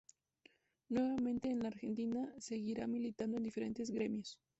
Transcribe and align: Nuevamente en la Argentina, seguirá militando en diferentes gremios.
Nuevamente 0.89 1.51
en 1.51 1.59
la 1.59 1.67
Argentina, 1.67 2.33
seguirá 2.39 2.87
militando 2.87 3.37
en 3.37 3.43
diferentes 3.43 3.91
gremios. 3.91 4.39